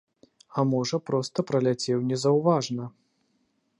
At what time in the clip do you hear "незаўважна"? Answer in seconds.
2.13-2.83